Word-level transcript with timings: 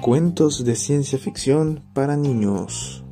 Cuentos 0.00 0.64
de 0.64 0.76
ciencia 0.76 1.18
ficción 1.18 1.82
para 1.94 2.16
niños. 2.16 3.02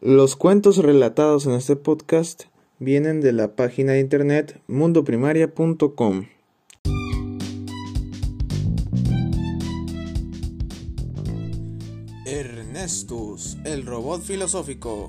Los 0.00 0.36
cuentos 0.36 0.78
relatados 0.78 1.46
en 1.46 1.52
este 1.52 1.74
podcast 1.76 2.44
vienen 2.78 3.20
de 3.20 3.32
la 3.32 3.56
página 3.56 3.92
de 3.92 4.00
internet 4.00 4.60
mundoprimaria.com. 4.68 6.26
Ernestus, 12.24 13.58
el 13.64 13.84
robot 13.84 14.22
filosófico. 14.22 15.08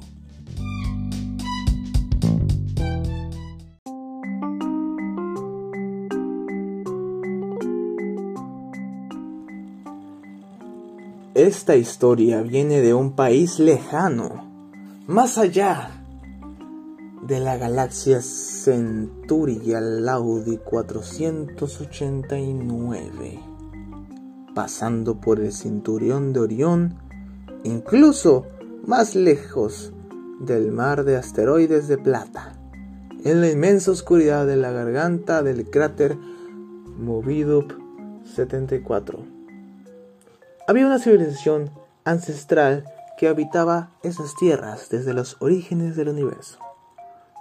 Esta 11.43 11.75
historia 11.75 12.41
viene 12.41 12.79
de 12.79 12.93
un 12.93 13.17
país 13.17 13.59
lejano, 13.59 14.49
más 15.07 15.38
allá 15.38 15.89
de 17.27 17.41
la 17.41 17.57
galaxia 17.57 18.21
Centuria 18.21 19.81
Laudi 19.81 20.55
489, 20.55 23.41
pasando 24.55 25.19
por 25.19 25.41
el 25.41 25.52
cinturón 25.52 26.31
de 26.31 26.39
Orión, 26.39 26.95
incluso 27.66 28.45
más 28.88 29.13
lejos 29.13 29.91
del 30.39 30.71
mar 30.71 31.03
de 31.03 31.17
asteroides 31.17 31.89
de 31.89 31.97
plata, 31.97 32.53
en 33.25 33.41
la 33.41 33.52
inmensa 33.52 33.91
oscuridad 33.91 34.47
de 34.47 34.55
la 34.55 34.72
garganta 34.72 35.44
del 35.44 35.69
cráter 35.69 36.17
Movidup 36.97 37.73
74 38.33 39.33
había 40.67 40.86
una 40.86 41.00
civilización 41.00 41.72
ancestral 42.06 42.86
que 43.17 43.28
habitaba 43.28 43.92
esas 44.02 44.36
tierras 44.36 44.89
desde 44.89 45.14
los 45.14 45.38
orígenes 45.39 45.95
del 45.95 46.09
universo. 46.09 46.59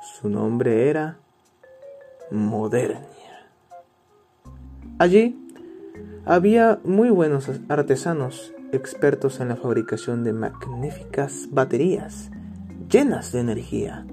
Su 0.02 0.28
nombre 0.28 0.90
era 0.90 1.18
Modernia. 2.30 3.48
Allí 4.98 5.38
había 6.24 6.80
muy 6.84 7.10
buenos 7.10 7.50
artesanos 7.68 8.52
expertos 8.72 9.40
en 9.40 9.48
la 9.48 9.56
fabricación 9.56 10.24
de 10.24 10.32
magníficas 10.32 11.48
baterías 11.50 12.30
llenas 12.88 13.32
de 13.32 13.40
energía. 13.40 14.06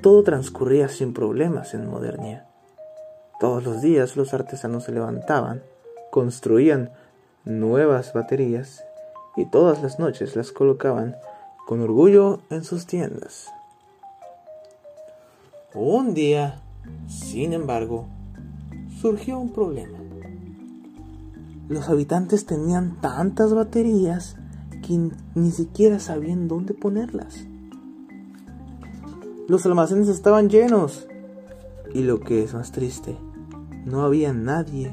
Todo 0.00 0.22
transcurría 0.22 0.88
sin 0.88 1.12
problemas 1.14 1.74
en 1.74 1.88
Modernia. 1.88 2.46
Todos 3.40 3.64
los 3.64 3.82
días 3.82 4.16
los 4.16 4.34
artesanos 4.34 4.84
se 4.84 4.92
levantaban, 4.92 5.62
construían 6.10 6.90
nuevas 7.44 8.12
baterías 8.12 8.84
y 9.36 9.44
todas 9.46 9.82
las 9.82 9.98
noches 9.98 10.36
las 10.36 10.52
colocaban 10.52 11.16
con 11.66 11.80
orgullo 11.80 12.40
en 12.50 12.64
sus 12.64 12.86
tiendas. 12.86 13.48
Un 15.74 16.14
día, 16.14 16.60
sin 17.08 17.52
embargo, 17.52 18.06
surgió 19.00 19.38
un 19.38 19.52
problema. 19.52 19.98
Los 21.68 21.88
habitantes 21.88 22.46
tenían 22.46 23.00
tantas 23.00 23.54
baterías 23.54 24.36
que 24.86 25.10
ni 25.34 25.50
siquiera 25.50 25.98
sabían 25.98 26.46
dónde 26.46 26.74
ponerlas. 26.74 27.46
Los 29.48 29.66
almacenes 29.66 30.08
estaban 30.08 30.48
llenos 30.48 31.06
y 31.92 32.02
lo 32.02 32.20
que 32.20 32.42
es 32.42 32.54
más 32.54 32.72
triste, 32.72 33.16
no 33.84 34.02
había 34.02 34.32
nadie 34.32 34.92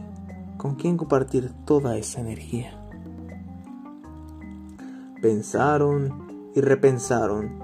con 0.62 0.76
quien 0.76 0.96
compartir 0.96 1.52
toda 1.66 1.98
esa 1.98 2.22
energía. 2.22 2.80
Pensaron 5.20 6.52
y 6.54 6.62
repensaron. 6.62 7.58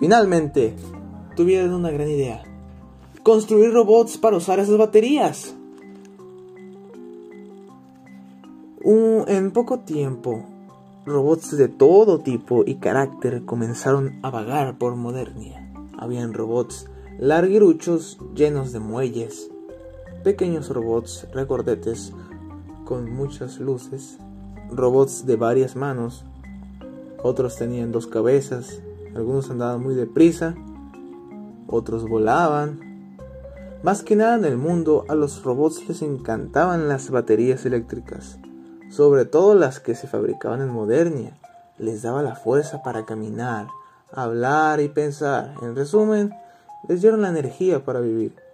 Finalmente, 0.00 0.74
tuvieron 1.36 1.72
una 1.72 1.92
gran 1.92 2.08
idea. 2.08 2.42
Construir 3.22 3.72
robots 3.72 4.18
para 4.18 4.38
usar 4.38 4.58
esas 4.58 4.76
baterías. 4.76 5.54
en 9.28 9.50
poco 9.52 9.80
tiempo, 9.80 10.44
robots 11.04 11.56
de 11.56 11.68
todo 11.68 12.20
tipo 12.20 12.64
y 12.66 12.76
carácter 12.76 13.44
comenzaron 13.44 14.18
a 14.22 14.30
vagar 14.30 14.78
por 14.78 14.96
Modernia. 14.96 15.72
Habían 15.96 16.32
robots 16.32 16.88
larguiruchos 17.18 18.18
llenos 18.34 18.72
de 18.72 18.80
muelles, 18.80 19.50
pequeños 20.26 20.70
robots 20.70 21.24
recordetes 21.32 22.12
con 22.84 23.08
muchas 23.08 23.60
luces, 23.60 24.18
robots 24.72 25.24
de 25.24 25.36
varias 25.36 25.76
manos, 25.76 26.24
otros 27.22 27.54
tenían 27.54 27.92
dos 27.92 28.08
cabezas, 28.08 28.80
algunos 29.14 29.50
andaban 29.50 29.84
muy 29.84 29.94
deprisa, 29.94 30.56
otros 31.68 32.08
volaban. 32.08 32.80
Más 33.84 34.02
que 34.02 34.16
nada 34.16 34.34
en 34.34 34.44
el 34.44 34.56
mundo 34.56 35.04
a 35.08 35.14
los 35.14 35.44
robots 35.44 35.88
les 35.88 36.02
encantaban 36.02 36.88
las 36.88 37.08
baterías 37.10 37.64
eléctricas, 37.64 38.40
sobre 38.90 39.26
todo 39.26 39.54
las 39.54 39.78
que 39.78 39.94
se 39.94 40.08
fabricaban 40.08 40.60
en 40.60 40.70
Modernia, 40.70 41.38
les 41.78 42.02
daba 42.02 42.24
la 42.24 42.34
fuerza 42.34 42.82
para 42.82 43.06
caminar, 43.06 43.68
hablar 44.10 44.80
y 44.80 44.88
pensar, 44.88 45.54
en 45.62 45.76
resumen, 45.76 46.34
les 46.88 47.00
dieron 47.00 47.22
la 47.22 47.28
energía 47.28 47.84
para 47.84 48.00
vivir. 48.00 48.45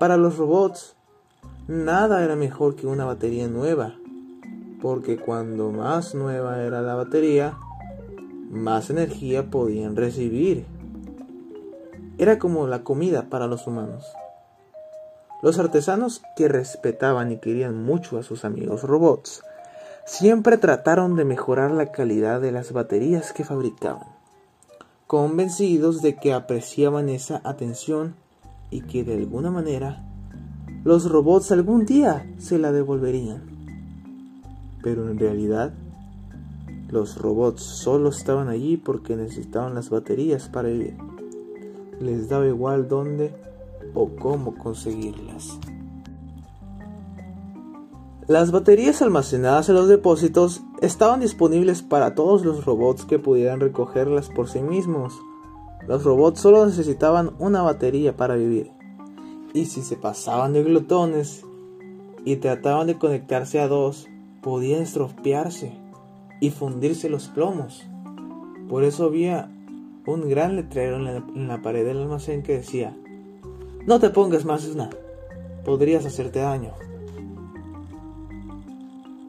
Para 0.00 0.16
los 0.16 0.38
robots, 0.38 0.96
nada 1.68 2.24
era 2.24 2.34
mejor 2.34 2.74
que 2.74 2.86
una 2.86 3.04
batería 3.04 3.48
nueva, 3.48 3.96
porque 4.80 5.18
cuando 5.18 5.72
más 5.72 6.14
nueva 6.14 6.62
era 6.62 6.80
la 6.80 6.94
batería, 6.94 7.58
más 8.48 8.88
energía 8.88 9.50
podían 9.50 9.96
recibir. 9.96 10.64
Era 12.16 12.38
como 12.38 12.66
la 12.66 12.82
comida 12.82 13.28
para 13.28 13.46
los 13.46 13.66
humanos. 13.66 14.06
Los 15.42 15.58
artesanos 15.58 16.22
que 16.34 16.48
respetaban 16.48 17.30
y 17.30 17.36
querían 17.36 17.84
mucho 17.84 18.16
a 18.16 18.22
sus 18.22 18.46
amigos 18.46 18.84
robots, 18.84 19.42
siempre 20.06 20.56
trataron 20.56 21.14
de 21.14 21.26
mejorar 21.26 21.72
la 21.72 21.92
calidad 21.92 22.40
de 22.40 22.52
las 22.52 22.72
baterías 22.72 23.34
que 23.34 23.44
fabricaban, 23.44 24.08
convencidos 25.06 26.00
de 26.00 26.16
que 26.16 26.32
apreciaban 26.32 27.10
esa 27.10 27.42
atención 27.44 28.14
y 28.70 28.82
que 28.82 29.04
de 29.04 29.14
alguna 29.14 29.50
manera 29.50 30.04
los 30.84 31.10
robots 31.10 31.52
algún 31.52 31.84
día 31.84 32.26
se 32.38 32.58
la 32.58 32.72
devolverían. 32.72 33.42
Pero 34.82 35.10
en 35.10 35.18
realidad 35.18 35.74
los 36.88 37.18
robots 37.18 37.62
solo 37.62 38.08
estaban 38.08 38.48
allí 38.48 38.76
porque 38.76 39.14
necesitaban 39.14 39.74
las 39.74 39.90
baterías 39.90 40.48
para 40.48 40.68
vivir. 40.68 40.96
Les 42.00 42.28
daba 42.28 42.46
igual 42.46 42.88
dónde 42.88 43.34
o 43.94 44.08
cómo 44.16 44.56
conseguirlas. 44.56 45.58
Las 48.26 48.52
baterías 48.52 49.02
almacenadas 49.02 49.68
en 49.68 49.74
los 49.74 49.88
depósitos 49.88 50.62
estaban 50.80 51.20
disponibles 51.20 51.82
para 51.82 52.14
todos 52.14 52.44
los 52.44 52.64
robots 52.64 53.04
que 53.04 53.18
pudieran 53.18 53.60
recogerlas 53.60 54.28
por 54.28 54.48
sí 54.48 54.60
mismos. 54.60 55.20
Los 55.86 56.04
robots 56.04 56.40
solo 56.40 56.66
necesitaban 56.66 57.32
una 57.38 57.62
batería 57.62 58.16
para 58.16 58.36
vivir. 58.36 58.70
Y 59.52 59.66
si 59.66 59.82
se 59.82 59.96
pasaban 59.96 60.52
de 60.52 60.62
glotones 60.62 61.44
y 62.24 62.36
trataban 62.36 62.86
de 62.86 62.98
conectarse 62.98 63.60
a 63.60 63.68
dos, 63.68 64.06
podían 64.42 64.82
estropearse 64.82 65.72
y 66.40 66.50
fundirse 66.50 67.08
los 67.08 67.28
plomos. 67.28 67.86
Por 68.68 68.84
eso 68.84 69.04
había 69.04 69.50
un 70.06 70.28
gran 70.28 70.56
letrero 70.56 70.96
en 70.96 71.48
la, 71.48 71.62
pared 71.62 71.84
del 71.84 71.98
almacén 71.98 72.42
que 72.42 72.58
decía, 72.58 72.96
no 73.86 74.00
te 74.00 74.10
pongas 74.10 74.44
más 74.44 74.66
una, 74.66 74.90
podrías 75.64 76.06
hacerte 76.06 76.40
daño. 76.40 76.72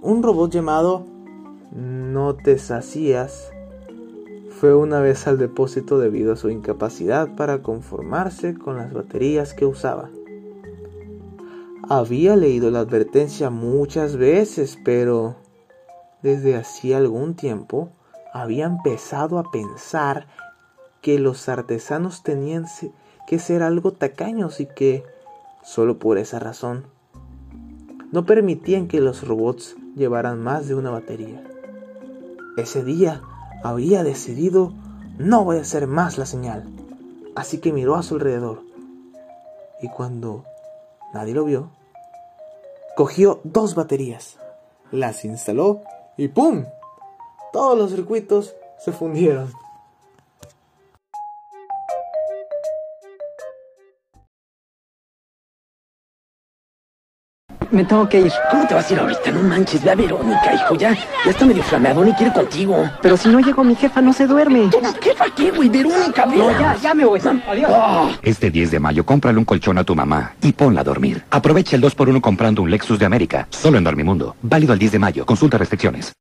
Un 0.01 0.23
robot 0.23 0.51
llamado 0.51 1.05
No 1.71 2.35
te 2.35 2.57
sacías 2.57 3.50
fue 4.61 4.75
una 4.75 4.99
vez 4.99 5.25
al 5.25 5.39
depósito 5.39 5.97
debido 5.97 6.33
a 6.33 6.35
su 6.35 6.51
incapacidad 6.51 7.35
para 7.35 7.63
conformarse 7.63 8.53
con 8.53 8.77
las 8.77 8.93
baterías 8.93 9.55
que 9.55 9.65
usaba. 9.65 10.11
Había 11.89 12.35
leído 12.35 12.69
la 12.69 12.81
advertencia 12.81 13.49
muchas 13.49 14.17
veces, 14.17 14.77
pero 14.85 15.35
desde 16.21 16.55
hacía 16.55 16.97
algún 16.97 17.33
tiempo 17.33 17.89
había 18.33 18.65
empezado 18.65 19.39
a 19.39 19.49
pensar 19.49 20.27
que 21.01 21.17
los 21.17 21.49
artesanos 21.49 22.21
tenían 22.21 22.65
que 23.25 23.39
ser 23.39 23.63
algo 23.63 23.93
tacaños 23.93 24.59
y 24.59 24.67
que, 24.67 25.03
solo 25.63 25.97
por 25.97 26.19
esa 26.19 26.37
razón, 26.37 26.85
no 28.11 28.27
permitían 28.27 28.87
que 28.87 29.01
los 29.01 29.27
robots 29.27 29.75
llevaran 29.95 30.39
más 30.39 30.67
de 30.67 30.75
una 30.75 30.91
batería. 30.91 31.43
Ese 32.57 32.83
día 32.83 33.23
había 33.63 34.03
decidido 34.03 34.73
no 35.17 35.49
hacer 35.51 35.87
más 35.87 36.17
la 36.17 36.25
señal. 36.25 36.65
Así 37.35 37.59
que 37.59 37.71
miró 37.71 37.95
a 37.95 38.03
su 38.03 38.15
alrededor. 38.15 38.61
Y 39.81 39.89
cuando 39.89 40.43
nadie 41.13 41.33
lo 41.33 41.45
vio, 41.45 41.69
cogió 42.95 43.39
dos 43.43 43.75
baterías, 43.75 44.37
las 44.91 45.25
instaló 45.25 45.81
y 46.17 46.27
¡pum! 46.27 46.65
Todos 47.53 47.77
los 47.77 47.91
circuitos 47.91 48.55
se 48.79 48.91
fundieron. 48.91 49.51
Me 57.71 57.85
tengo 57.85 58.07
que 58.09 58.19
ir. 58.19 58.31
¿Cómo 58.49 58.67
te 58.67 58.73
vas 58.73 58.89
a 58.89 58.93
ir 58.93 58.99
ahorita? 58.99 59.31
No 59.31 59.43
manches, 59.43 59.81
ve 59.83 59.91
a 59.91 59.95
Verónica, 59.95 60.53
hijo. 60.53 60.75
Ya, 60.75 60.93
ya 60.93 61.31
está 61.31 61.45
medio 61.45 61.63
flameado 61.63 62.03
ni 62.03 62.13
quiere 62.13 62.33
contigo. 62.33 62.89
Pero 63.01 63.15
si 63.15 63.29
no 63.29 63.39
llego, 63.39 63.63
mi 63.63 63.75
jefa 63.75 64.01
no 64.01 64.11
se 64.11 64.27
duerme. 64.27 64.69
¿Tu 64.69 64.81
jefa 65.01 65.25
qué, 65.35 65.51
güey? 65.51 65.69
Verónica, 65.69 66.25
ve. 66.25 66.37
No, 66.37 66.51
ya, 66.51 66.75
ya 66.75 66.93
me 66.93 67.05
voy. 67.05 67.21
Adiós. 67.21 67.71
Ah. 67.73 68.09
Este 68.21 68.51
10 68.51 68.71
de 68.71 68.79
mayo, 68.79 69.05
cómprale 69.05 69.37
un 69.37 69.45
colchón 69.45 69.77
a 69.77 69.83
tu 69.85 69.95
mamá 69.95 70.33
y 70.41 70.51
ponla 70.51 70.81
a 70.81 70.83
dormir. 70.83 71.23
Aprovecha 71.29 71.77
el 71.77 71.81
2x1 71.81 72.19
comprando 72.19 72.61
un 72.61 72.69
Lexus 72.69 72.99
de 72.99 73.05
América. 73.05 73.47
Solo 73.49 73.77
en 73.77 73.85
Dormimundo. 73.85 74.35
Válido 74.41 74.73
al 74.73 74.79
10 74.79 74.91
de 74.91 74.99
mayo. 74.99 75.25
Consulta 75.25 75.57
restricciones. 75.57 76.11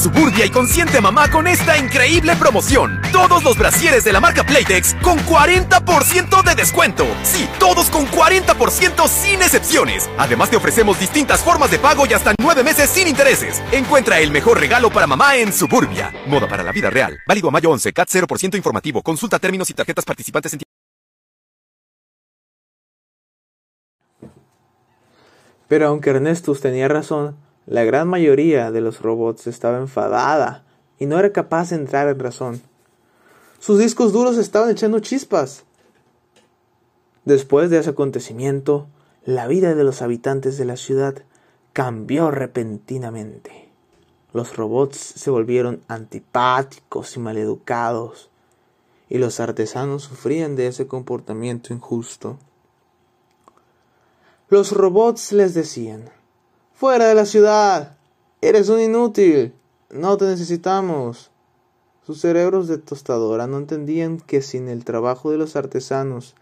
Suburbia 0.00 0.46
y 0.46 0.50
consiente 0.50 0.98
mamá 0.98 1.30
con 1.30 1.46
esta 1.46 1.76
increíble 1.76 2.34
promoción. 2.36 3.02
Todos 3.12 3.44
los 3.44 3.58
brasieres 3.58 4.02
de 4.02 4.14
la 4.14 4.20
marca 4.20 4.44
Playtex 4.44 4.94
con 5.02 5.18
40% 5.18 6.42
de 6.42 6.54
descuento. 6.54 7.06
Sí, 7.22 7.46
todos 7.58 7.90
con 7.90 8.06
40% 8.06 9.06
sin 9.08 9.42
excepciones. 9.42 10.08
Además 10.16 10.48
te 10.48 10.56
ofrecemos 10.56 10.98
distintas 10.98 11.40
formas 11.40 11.70
de 11.70 11.78
pago 11.78 12.06
y 12.06 12.14
hasta 12.14 12.34
9 12.40 12.64
meses 12.64 12.88
sin 12.88 13.08
intereses. 13.08 13.62
Encuentra 13.72 14.20
el 14.20 14.30
mejor 14.30 14.58
regalo 14.58 14.90
para 14.90 15.06
mamá 15.06 15.36
en 15.36 15.52
Suburbia. 15.52 16.12
Moda 16.26 16.48
para 16.48 16.62
la 16.62 16.72
vida 16.72 16.88
real. 16.88 17.18
Válido 17.28 17.48
a 17.48 17.50
mayo 17.50 17.70
11. 17.70 17.92
CAT 17.92 18.08
0% 18.08 18.56
informativo. 18.56 19.02
Consulta 19.02 19.38
términos 19.38 19.68
y 19.68 19.74
tarjetas 19.74 20.06
participantes 20.06 20.54
en 20.54 20.60
Pero 25.68 25.86
aunque 25.86 26.10
Ernestus 26.10 26.60
tenía 26.60 26.88
razón, 26.88 27.36
la 27.70 27.84
gran 27.84 28.08
mayoría 28.08 28.72
de 28.72 28.80
los 28.80 29.00
robots 29.00 29.46
estaba 29.46 29.78
enfadada 29.78 30.64
y 30.98 31.06
no 31.06 31.20
era 31.20 31.32
capaz 31.32 31.70
de 31.70 31.76
entrar 31.76 32.08
en 32.08 32.18
razón. 32.18 32.60
Sus 33.60 33.78
discos 33.78 34.12
duros 34.12 34.38
estaban 34.38 34.70
echando 34.70 34.98
chispas. 34.98 35.62
Después 37.24 37.70
de 37.70 37.78
ese 37.78 37.90
acontecimiento, 37.90 38.88
la 39.24 39.46
vida 39.46 39.76
de 39.76 39.84
los 39.84 40.02
habitantes 40.02 40.58
de 40.58 40.64
la 40.64 40.76
ciudad 40.76 41.22
cambió 41.72 42.32
repentinamente. 42.32 43.68
Los 44.32 44.56
robots 44.56 44.96
se 44.98 45.30
volvieron 45.30 45.80
antipáticos 45.86 47.16
y 47.16 47.20
maleducados, 47.20 48.30
y 49.08 49.18
los 49.18 49.38
artesanos 49.38 50.02
sufrían 50.02 50.56
de 50.56 50.66
ese 50.66 50.88
comportamiento 50.88 51.72
injusto. 51.72 52.36
Los 54.48 54.72
robots 54.72 55.30
les 55.30 55.54
decían, 55.54 56.10
Fuera 56.80 57.08
de 57.08 57.14
la 57.14 57.26
ciudad. 57.26 57.98
Eres 58.40 58.70
un 58.70 58.80
inútil. 58.80 59.52
No 59.90 60.16
te 60.16 60.24
necesitamos. 60.24 61.30
Sus 62.06 62.22
cerebros 62.22 62.68
de 62.68 62.78
tostadora 62.78 63.46
no 63.46 63.58
entendían 63.58 64.18
que 64.18 64.40
sin 64.40 64.66
el 64.66 64.86
trabajo 64.86 65.30
de 65.30 65.36
los 65.36 65.56
artesanos, 65.56 66.36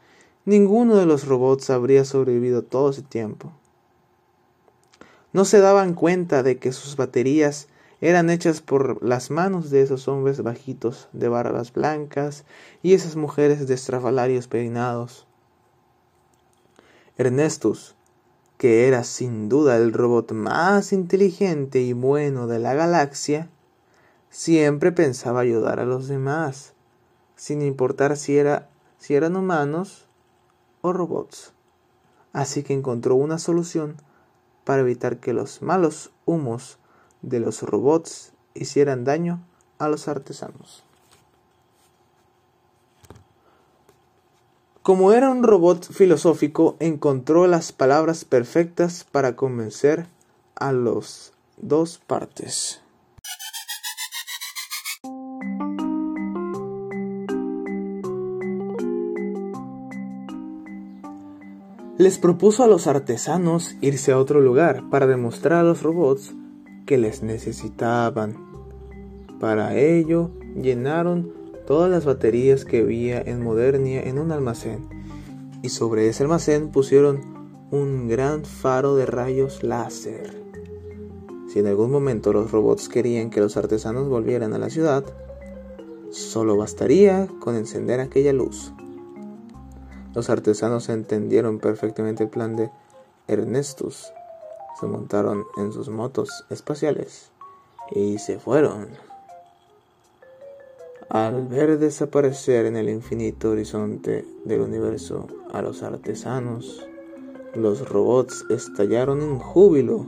ninguno 0.45 0.95
de 0.95 1.07
los 1.07 1.27
robots 1.27 1.71
habría 1.71 2.05
sobrevivido 2.05 2.63
todo 2.63 2.91
ese 2.91 3.03
tiempo. 3.03 3.51
No 5.33 5.45
se 5.45 5.59
daban 5.59 5.95
cuenta 5.95 6.45
de 6.45 6.59
que 6.59 6.71
sus 6.71 6.95
baterías 6.95 7.67
eran 8.01 8.31
hechas 8.31 8.61
por 8.61 9.03
las 9.03 9.33
manos 9.33 9.71
de 9.71 9.83
esos 9.83 10.07
hombres 10.07 10.41
bajitos 10.45 11.09
de 11.13 11.29
barbas 11.29 11.73
blancas 11.73 12.45
y 12.81 12.95
esas 12.95 13.17
mujeres 13.17 13.67
de 13.67 13.75
estrafalarios 13.75 14.47
peinados. 14.47 15.27
Ernestus, 17.17 17.97
que 18.59 18.89
era 18.89 19.05
sin 19.05 19.49
duda 19.49 19.77
el 19.77 19.93
robot 19.93 20.33
más 20.33 20.93
inteligente 20.93 21.81
y 21.81 21.93
bueno 21.93 22.49
de 22.49 22.59
la 22.59 22.75
galaxia, 22.75 23.49
siempre 24.31 24.91
pensaba 24.91 25.41
ayudar 25.41 25.79
a 25.79 25.85
los 25.85 26.09
demás, 26.09 26.75
sin 27.37 27.63
importar 27.63 28.17
si, 28.17 28.37
era, 28.37 28.69
si 28.99 29.15
eran 29.15 29.37
humanos 29.37 30.09
o 30.81 30.93
robots. 30.93 31.53
Así 32.33 32.65
que 32.65 32.75
encontró 32.75 33.15
una 33.15 33.39
solución 33.39 33.97
para 34.65 34.83
evitar 34.83 35.19
que 35.19 35.33
los 35.33 35.63
malos 35.63 36.11
humos 36.27 36.79
de 37.23 37.39
los 37.39 37.63
robots 37.63 38.33
hicieran 38.55 39.05
daño 39.05 39.41
a 39.79 39.89
los 39.89 40.09
artesanos. 40.09 40.88
Como 44.89 45.13
era 45.13 45.29
un 45.29 45.43
robot 45.43 45.93
filosófico, 45.93 46.79
encontró 46.81 47.47
las 47.47 47.73
palabras 47.73 48.25
perfectas 48.25 49.05
para 49.05 49.37
convencer 49.37 50.07
a 50.55 50.73
los 50.73 51.35
dos 51.59 51.99
partes. 51.99 52.81
Les 61.99 62.19
propuso 62.19 62.65
a 62.65 62.67
los 62.67 62.87
artesanos 62.87 63.77
irse 63.83 64.13
a 64.13 64.19
otro 64.19 64.41
lugar 64.41 64.89
para 64.89 65.07
demostrar 65.07 65.61
a 65.61 65.65
los 65.65 65.83
robots 65.83 66.33
que 66.87 66.97
les 66.97 67.23
necesitaban. 67.23 68.39
Para 69.39 69.77
ello, 69.77 70.31
llenaron 70.57 71.38
todas 71.69 71.91
las 71.91 72.07
baterías 72.07 72.65
que 72.65 72.81
había 72.81 73.21
en 73.21 73.45
Modernia 73.45 74.01
en 74.01 74.19
un 74.19 74.33
almacén, 74.33 74.89
y 75.63 75.69
sobre 75.69 76.09
ese 76.09 76.23
almacén 76.23 76.71
pusieron 76.71 77.21
un 77.71 78.09
gran 78.09 78.47
faro 78.47 78.97
de 78.97 79.05
rayos 79.05 79.63
láser. 79.63 80.43
Si 81.47 81.59
en 81.59 81.67
algún 81.67 81.91
momento 81.91 82.33
los 82.33 82.53
robots 82.53 82.89
querían 82.89 83.29
que 83.29 83.41
los 83.41 83.59
artesanos 83.59 84.09
volvieran 84.09 84.55
a 84.55 84.59
la 84.59 84.71
ciudad, 84.71 85.05
solo 86.09 86.57
bastaría 86.57 87.29
con 87.39 87.55
encender 87.55 88.01
aquella 88.01 88.33
luz. 88.33 88.73
Los 90.15 90.31
artesanos 90.31 90.89
entendieron 90.89 91.59
perfectamente 91.59 92.23
el 92.25 92.31
plan 92.31 92.57
de 92.57 92.71
Ernestus. 93.27 94.11
Se 94.81 94.87
montaron 94.87 95.45
en 95.59 95.75
sus 95.75 95.91
motos 95.91 96.47
espaciales 96.49 97.31
y 97.91 98.17
se 98.17 98.39
fueron. 98.39 99.08
Al 101.11 101.49
ver 101.49 101.79
desaparecer 101.79 102.67
en 102.67 102.77
el 102.77 102.91
infinito 102.91 103.53
horizonte 103.53 104.27
del 104.45 104.61
universo 104.61 105.27
a 105.55 105.63
los 105.63 105.83
artesanos, 105.83 106.87
los 107.55 107.89
robots 107.89 108.45
estallaron 108.51 109.23
en 109.23 109.39
júbilo. 109.39 110.05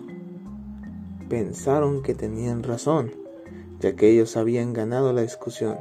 Pensaron 1.30 2.02
que 2.02 2.14
tenían 2.14 2.62
razón, 2.62 3.14
ya 3.78 3.96
que 3.96 4.10
ellos 4.10 4.36
habían 4.36 4.74
ganado 4.74 5.14
la 5.14 5.22
discusión, 5.22 5.78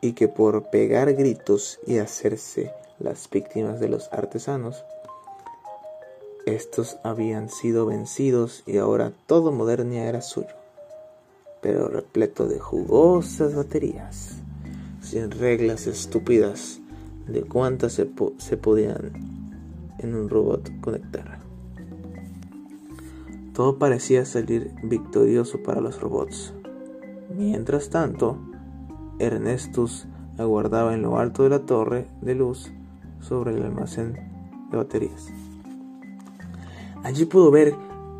y 0.00 0.14
que 0.14 0.26
por 0.28 0.70
pegar 0.70 1.12
gritos 1.12 1.80
y 1.86 1.98
hacerse 1.98 2.72
las 2.98 3.28
víctimas 3.28 3.78
de 3.78 3.90
los 3.90 4.10
artesanos, 4.10 4.86
estos 6.46 6.96
habían 7.02 7.50
sido 7.50 7.84
vencidos 7.84 8.62
y 8.64 8.78
ahora 8.78 9.12
todo 9.26 9.52
Modernia 9.52 10.08
era 10.08 10.22
suyo 10.22 10.63
pero 11.64 11.88
repleto 11.88 12.46
de 12.46 12.60
jugosas 12.60 13.54
baterías, 13.54 14.42
sin 15.00 15.30
reglas 15.30 15.86
estúpidas 15.86 16.78
de 17.26 17.40
cuántas 17.40 17.94
se, 17.94 18.06
se 18.36 18.58
podían 18.58 19.12
en 19.98 20.14
un 20.14 20.28
robot 20.28 20.70
conectar. 20.82 21.38
Todo 23.54 23.78
parecía 23.78 24.26
salir 24.26 24.72
victorioso 24.82 25.62
para 25.62 25.80
los 25.80 25.98
robots. 26.02 26.52
Mientras 27.34 27.88
tanto, 27.88 28.36
Ernestus 29.18 30.06
aguardaba 30.36 30.92
en 30.92 31.00
lo 31.00 31.18
alto 31.18 31.44
de 31.44 31.48
la 31.48 31.60
torre 31.60 32.08
de 32.20 32.34
luz 32.34 32.70
sobre 33.20 33.54
el 33.54 33.62
almacén 33.62 34.12
de 34.70 34.76
baterías. 34.76 35.28
Allí 37.04 37.24
pudo 37.24 37.50
ver 37.50 37.74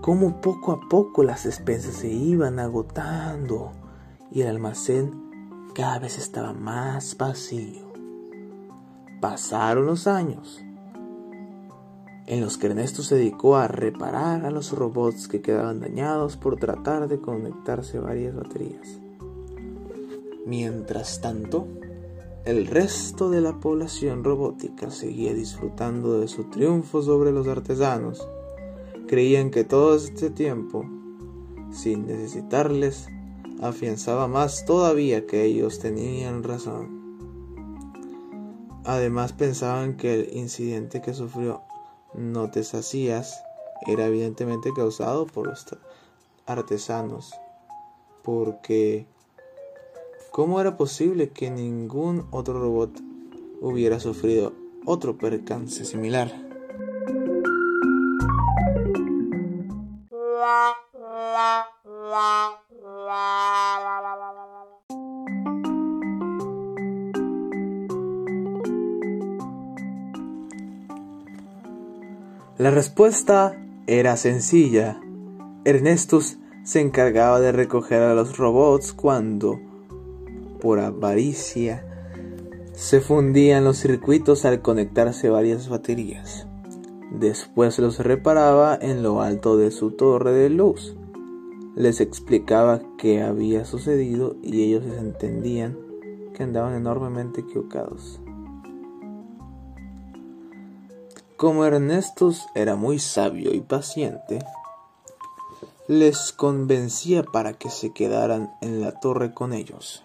cómo 0.04 0.42
poco 0.42 0.72
a 0.72 0.80
poco 0.86 1.22
las 1.22 1.44
despensas 1.44 1.94
se 1.94 2.08
iban 2.08 2.58
agotando 2.58 3.72
y 4.30 4.42
el 4.42 4.48
almacén 4.48 5.14
cada 5.74 5.98
vez 5.98 6.18
estaba 6.18 6.52
más 6.52 7.16
vacío. 7.16 7.90
Pasaron 9.22 9.86
los 9.86 10.06
años 10.06 10.62
en 12.26 12.42
los 12.42 12.58
que 12.58 12.66
Ernesto 12.66 13.02
se 13.02 13.14
dedicó 13.14 13.56
a 13.56 13.66
reparar 13.66 14.44
a 14.44 14.50
los 14.50 14.72
robots 14.72 15.26
que 15.26 15.40
quedaban 15.40 15.80
dañados 15.80 16.36
por 16.36 16.56
tratar 16.56 17.08
de 17.08 17.22
conectarse 17.22 17.98
varias 17.98 18.36
baterías. 18.36 19.00
Mientras 20.44 21.22
tanto, 21.22 21.66
el 22.44 22.66
resto 22.66 23.30
de 23.30 23.40
la 23.40 23.58
población 23.58 24.22
robótica 24.22 24.90
seguía 24.90 25.32
disfrutando 25.32 26.20
de 26.20 26.28
su 26.28 26.50
triunfo 26.50 27.00
sobre 27.00 27.32
los 27.32 27.48
artesanos 27.48 28.28
creían 29.06 29.50
que 29.50 29.64
todo 29.64 29.94
este 29.96 30.30
tiempo 30.30 30.84
sin 31.74 32.06
necesitarles, 32.06 33.08
afianzaba 33.60 34.28
más 34.28 34.64
todavía 34.64 35.26
que 35.26 35.44
ellos 35.44 35.80
tenían 35.80 36.42
razón. 36.42 37.02
Además 38.84 39.32
pensaban 39.32 39.96
que 39.96 40.14
el 40.14 40.36
incidente 40.36 41.00
que 41.00 41.14
sufrió 41.14 41.62
No 42.14 42.50
te 42.50 42.62
era 43.86 44.06
evidentemente 44.06 44.70
causado 44.74 45.26
por 45.26 45.48
los 45.48 45.66
artesanos, 46.46 47.34
porque 48.22 49.06
¿cómo 50.30 50.60
era 50.60 50.76
posible 50.76 51.30
que 51.30 51.50
ningún 51.50 52.26
otro 52.30 52.60
robot 52.60 52.90
hubiera 53.60 53.98
sufrido 53.98 54.52
otro 54.84 55.18
percance 55.18 55.84
similar? 55.84 56.43
La 72.56 72.70
respuesta 72.70 73.60
era 73.88 74.16
sencilla. 74.16 75.00
Ernestus 75.64 76.38
se 76.62 76.80
encargaba 76.80 77.40
de 77.40 77.50
recoger 77.50 78.02
a 78.02 78.14
los 78.14 78.36
robots 78.36 78.92
cuando, 78.92 79.58
por 80.60 80.78
avaricia, 80.78 81.84
se 82.74 83.00
fundían 83.00 83.64
los 83.64 83.78
circuitos 83.78 84.44
al 84.44 84.62
conectarse 84.62 85.30
varias 85.30 85.68
baterías. 85.68 86.46
Después 87.10 87.80
los 87.80 87.98
reparaba 87.98 88.78
en 88.80 89.02
lo 89.02 89.20
alto 89.20 89.56
de 89.56 89.72
su 89.72 89.90
torre 89.90 90.30
de 90.30 90.50
luz. 90.50 90.96
Les 91.76 92.00
explicaba 92.00 92.80
qué 92.98 93.22
había 93.22 93.64
sucedido 93.64 94.36
y 94.42 94.62
ellos 94.62 94.84
entendían 94.84 95.76
que 96.34 96.44
andaban 96.44 96.74
enormemente 96.74 97.40
equivocados. 97.40 98.20
Como 101.36 101.64
Ernestus 101.64 102.46
era 102.54 102.76
muy 102.76 103.00
sabio 103.00 103.52
y 103.52 103.60
paciente, 103.60 104.38
les 105.88 106.32
convencía 106.32 107.24
para 107.24 107.54
que 107.54 107.70
se 107.70 107.92
quedaran 107.92 108.54
en 108.60 108.80
la 108.80 109.00
torre 109.00 109.34
con 109.34 109.52
ellos, 109.52 110.04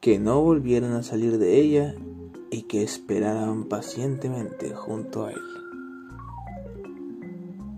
que 0.00 0.20
no 0.20 0.40
volvieran 0.40 0.92
a 0.92 1.02
salir 1.02 1.38
de 1.38 1.60
ella 1.60 1.94
y 2.50 2.62
que 2.62 2.84
esperaran 2.84 3.64
pacientemente 3.64 4.72
junto 4.72 5.26
a 5.26 5.32
él. 5.32 5.63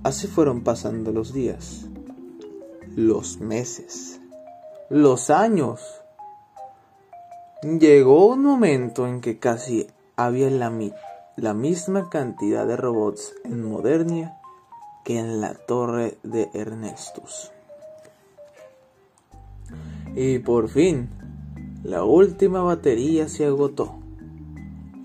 Así 0.07 0.29
fueron 0.29 0.63
pasando 0.63 1.11
los 1.11 1.33
días, 1.33 1.89
los 2.95 3.41
meses, 3.41 4.21
los 4.89 5.31
años. 5.31 5.81
Llegó 7.65 8.27
un 8.27 8.45
momento 8.45 9.09
en 9.09 9.21
que 9.21 9.41
casi 9.41 9.89
había 10.15 10.49
la, 10.49 11.55
misma 11.55 12.09
cantidad 12.09 12.69
de 12.69 12.77
robots 12.77 13.35
en 13.43 13.65
Modernia 13.65 14.39
que 15.05 15.19
en 15.19 15.41
la 15.41 15.55
torre 15.55 16.19
de 16.23 16.51
Ernestus. 16.55 17.51
Y 20.15 20.39
por 20.39 20.69
fin, 20.69 21.11
la 21.83 22.05
última 22.05 22.63
batería 22.63 23.29
se 23.29 23.45
agotó. 23.45 23.97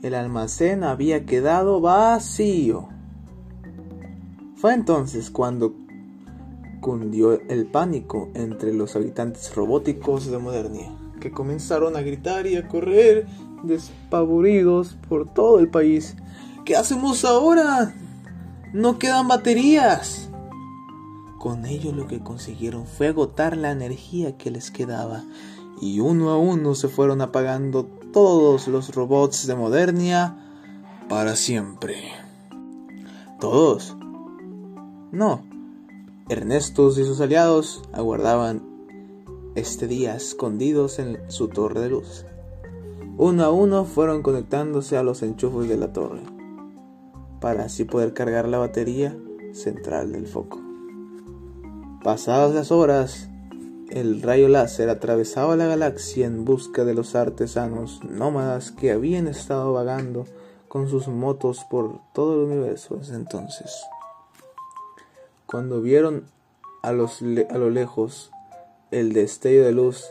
El 0.04 0.14
almacén 0.14 0.84
había 0.84 1.26
quedado 1.26 1.82
vacío. 1.82 2.91
Fue 4.62 4.76
entonces 4.76 5.32
cuando 5.32 5.74
cundió 6.82 7.34
el 7.50 7.66
pánico 7.66 8.30
entre 8.36 8.76
los 8.76 8.96
habitantes 8.96 9.56
robóticos 9.56 10.28
de 10.28 10.38
Modernia, 10.38 10.92
que 11.20 11.32
comenzaron 11.32 11.96
a 11.96 12.02
gritar 12.02 12.46
y 12.46 12.58
a 12.58 12.68
correr 12.68 13.26
despavoridos 13.64 15.00
por 15.10 15.28
todo 15.34 15.58
el 15.58 15.70
país. 15.70 16.16
¿Qué 16.64 16.76
hacemos 16.76 17.26
ahora? 17.26 17.96
No 18.72 19.00
quedan 19.00 19.28
baterías. 19.28 20.30
Con 21.40 21.66
ello 21.66 21.92
lo 21.92 22.06
que 22.06 22.20
consiguieron 22.20 22.86
fue 22.86 23.08
agotar 23.08 23.58
la 23.58 23.72
energía 23.72 24.38
que 24.38 24.52
les 24.52 24.70
quedaba 24.70 25.24
y 25.82 26.02
uno 26.02 26.30
a 26.30 26.38
uno 26.38 26.76
se 26.76 26.88
fueron 26.88 27.22
apagando 27.22 27.86
todos 28.14 28.68
los 28.68 28.94
robots 28.94 29.48
de 29.48 29.56
Modernia 29.56 30.38
para 31.10 31.36
siempre. 31.36 32.12
¿Todos? 33.40 33.98
No. 35.12 35.44
Ernestos 36.30 36.98
y 36.98 37.04
sus 37.04 37.20
aliados 37.20 37.84
aguardaban 37.92 38.62
este 39.56 39.86
día 39.88 40.16
escondidos 40.16 41.00
en 41.00 41.20
su 41.30 41.50
torre 41.50 41.82
de 41.82 41.90
luz. 41.90 42.26
Uno 43.18 43.44
a 43.44 43.52
uno 43.52 43.84
fueron 43.84 44.24
conectándose 44.24 44.96
a 44.96 45.04
los 45.04 45.22
enchufes 45.22 45.68
de 45.68 45.76
la 45.76 45.92
torre, 45.92 46.22
para 47.42 47.66
así 47.66 47.84
poder 47.84 48.14
cargar 48.14 48.48
la 48.48 48.60
batería 48.60 49.18
central 49.52 50.14
del 50.14 50.28
foco. 50.28 50.62
Pasadas 52.02 52.56
las 52.56 52.72
horas, 52.72 53.30
el 53.90 54.22
rayo 54.22 54.48
láser 54.48 54.90
atravesaba 54.90 55.58
la 55.58 55.66
galaxia 55.66 56.26
en 56.26 56.46
busca 56.46 56.86
de 56.86 56.94
los 56.94 57.16
artesanos 57.16 58.00
nómadas 58.06 58.72
que 58.72 58.92
habían 58.92 59.28
estado 59.28 59.74
vagando 59.74 60.26
con 60.70 60.88
sus 60.88 61.10
motos 61.10 61.66
por 61.70 62.00
todo 62.14 62.36
el 62.36 62.50
universo 62.50 62.96
desde 62.96 63.16
entonces. 63.16 63.76
Cuando 65.52 65.82
vieron 65.82 66.28
a, 66.82 66.94
lo 66.94 67.70
lejos 67.70 68.32
el 68.90 69.12
destello 69.12 69.66
de 69.66 69.74
luz, 69.74 70.06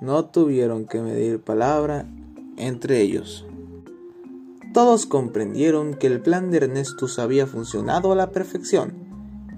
no 0.00 0.26
tuvieron 0.26 0.86
que 0.86 1.00
medir 1.00 1.42
palabra 1.42 2.06
entre 2.56 3.00
ellos. 3.00 3.44
Todos 4.72 5.06
comprendieron 5.06 5.94
que 5.94 6.06
el 6.06 6.20
plan 6.20 6.52
de 6.52 6.58
Ernestus 6.58 7.18
había 7.18 7.48
funcionado 7.48 8.12
a 8.12 8.14
la 8.14 8.30
perfección 8.30 8.94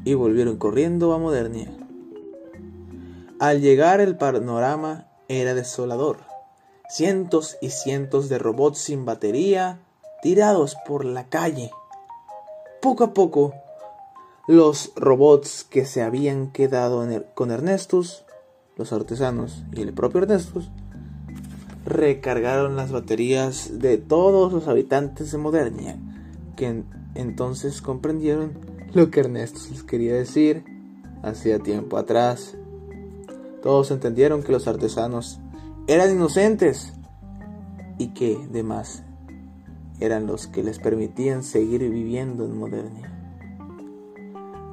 y 0.07 0.15
volvieron 0.15 0.57
corriendo 0.57 1.13
a 1.13 1.19
Modernia. 1.19 1.77
Al 3.39 3.61
llegar 3.61 4.01
el 4.01 4.17
panorama 4.17 5.09
era 5.29 5.53
desolador. 5.53 6.21
Cientos 6.89 7.59
y 7.61 7.69
cientos 7.69 8.31
de 8.31 8.39
robots 8.39 8.79
sin 8.79 9.05
batería 9.05 9.79
tirados 10.23 10.75
por 10.87 11.05
la 11.05 11.29
calle. 11.29 11.71
Poco 12.81 13.05
a 13.05 13.13
poco, 13.13 13.53
los 14.49 14.93
robots 14.97 15.63
que 15.63 15.85
se 15.85 16.03
habían 16.03 16.51
quedado 16.53 17.07
con 17.35 17.51
Ernestus, 17.51 18.25
los 18.77 18.95
artesanos 18.95 19.63
y 19.75 19.83
el 19.83 19.93
propio 19.93 20.23
Ernestus, 20.23 20.71
recargaron 21.85 22.75
las 22.75 22.91
baterías 22.91 23.79
de 23.79 23.99
todos 23.99 24.51
los 24.51 24.67
habitantes 24.67 25.33
de 25.33 25.39
Modernia, 25.39 25.99
que 26.57 26.83
entonces 27.15 27.83
comprendieron 27.83 28.59
lo 28.95 29.11
que 29.11 29.21
Ernesto 29.21 29.61
les 29.71 29.83
quería 29.83 30.15
decir 30.15 30.65
hacía 31.23 31.59
tiempo 31.59 31.99
atrás. 31.99 32.57
Todos 33.63 33.91
entendieron 33.91 34.43
que 34.43 34.53
los 34.53 34.67
artesanos 34.67 35.41
eran 35.87 36.11
inocentes 36.13 36.95
y 37.99 38.15
que, 38.15 38.39
además, 38.49 39.05
eran 40.01 40.27
los 40.27 40.47
que 40.47 40.63
les 40.63 40.79
permitían 40.79 41.43
seguir 41.43 41.81
viviendo 41.91 42.47
en 42.47 42.57
Modernia. 42.57 43.18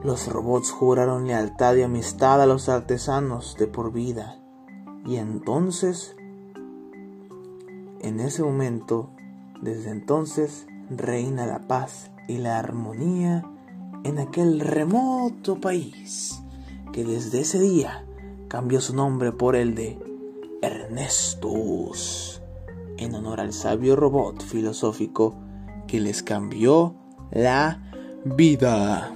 Los 0.06 0.28
robots 0.28 0.70
juraron 0.70 1.26
lealtad 1.26 1.74
y 1.78 1.82
amistad 1.82 2.40
a 2.40 2.46
los 2.46 2.70
artesanos 2.70 3.56
de 3.58 3.66
por 3.66 3.92
vida, 3.92 4.38
y 5.04 5.16
entonces 5.16 6.16
en 8.02 8.20
ese 8.20 8.44
momento, 8.44 9.10
desde 9.64 9.90
entonces, 9.90 10.68
reina 10.92 11.48
la 11.48 11.68
paz 11.68 12.12
y 12.28 12.38
la 12.38 12.60
armonía 12.60 13.50
en 14.04 14.20
aquel 14.20 14.60
remoto 14.60 15.60
país 15.60 16.40
que 16.94 17.04
desde 17.04 17.40
ese 17.40 17.60
día 17.60 18.06
cambió 18.48 18.82
su 18.82 18.96
nombre 18.96 19.32
por 19.32 19.56
el 19.56 19.74
de 19.74 19.98
Ernestus, 20.62 22.44
en 22.98 23.16
honor 23.16 23.42
al 23.42 23.54
sabio 23.54 23.96
robot 23.96 24.44
filosófico 24.44 25.34
que 25.88 26.00
les 26.00 26.22
cambió 26.22 26.94
la 27.32 27.82
vida. 28.24 29.12